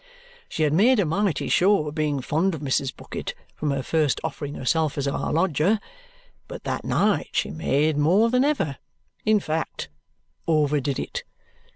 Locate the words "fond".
2.21-2.55